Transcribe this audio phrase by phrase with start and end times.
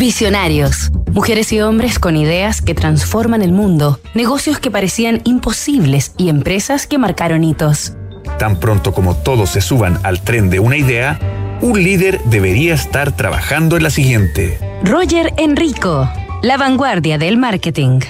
[0.00, 0.90] Visionarios.
[1.12, 6.86] Mujeres y hombres con ideas que transforman el mundo, negocios que parecían imposibles y empresas
[6.86, 7.92] que marcaron hitos.
[8.38, 11.18] Tan pronto como todos se suban al tren de una idea,
[11.60, 14.58] un líder debería estar trabajando en la siguiente.
[14.84, 16.10] Roger Enrico,
[16.40, 18.00] la vanguardia del marketing.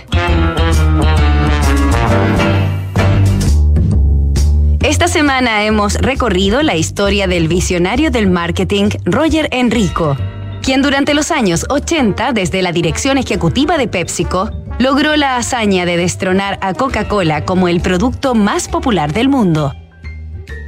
[4.84, 10.16] Esta semana hemos recorrido la historia del visionario del marketing Roger Enrico
[10.62, 15.96] quien durante los años 80, desde la dirección ejecutiva de PepsiCo, logró la hazaña de
[15.96, 19.74] destronar a Coca-Cola como el producto más popular del mundo.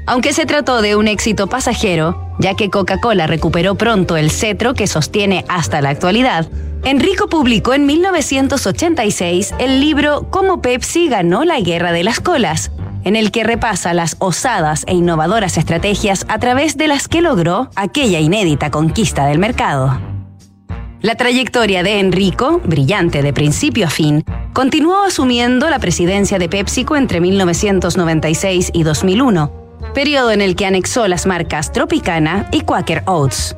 [0.07, 4.87] Aunque se trató de un éxito pasajero, ya que Coca-Cola recuperó pronto el cetro que
[4.87, 6.49] sostiene hasta la actualidad,
[6.85, 12.73] Enrico publicó en 1986 el libro Cómo Pepsi ganó la guerra de las colas,
[13.05, 17.71] en el que repasa las osadas e innovadoras estrategias a través de las que logró
[17.75, 20.01] aquella inédita conquista del mercado.
[21.03, 26.95] La trayectoria de Enrico, brillante de principio a fin, continuó asumiendo la presidencia de PepsiCo
[26.97, 29.53] entre 1996 y 2001,
[29.95, 33.57] periodo en el que anexó las marcas Tropicana y Quaker Oats.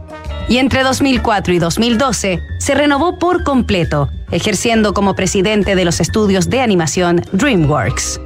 [0.49, 6.49] Y entre 2004 y 2012 se renovó por completo, ejerciendo como presidente de los estudios
[6.49, 8.21] de animación DreamWorks.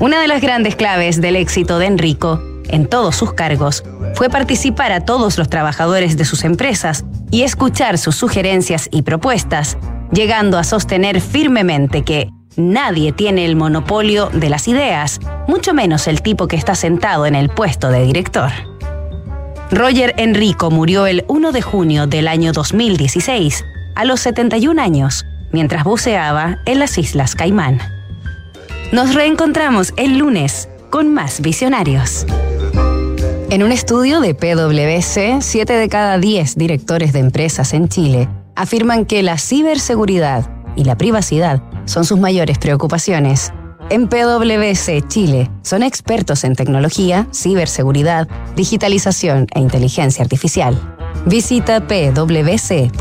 [0.00, 3.84] Una de las grandes claves del éxito de Enrico, en todos sus cargos,
[4.14, 9.76] fue participar a todos los trabajadores de sus empresas y escuchar sus sugerencias y propuestas,
[10.10, 16.22] llegando a sostener firmemente que nadie tiene el monopolio de las ideas, mucho menos el
[16.22, 18.50] tipo que está sentado en el puesto de director.
[19.70, 25.84] Roger Enrico murió el 1 de junio del año 2016, a los 71 años, mientras
[25.84, 27.99] buceaba en las Islas Caimán.
[28.92, 32.26] Nos reencontramos el lunes con más visionarios.
[33.48, 39.06] En un estudio de PwC, 7 de cada 10 directores de empresas en Chile afirman
[39.06, 43.52] que la ciberseguridad y la privacidad son sus mayores preocupaciones.
[43.90, 48.26] En PwC Chile son expertos en tecnología, ciberseguridad,
[48.56, 50.76] digitalización e inteligencia artificial.
[51.26, 53.00] Visita pwc.cl.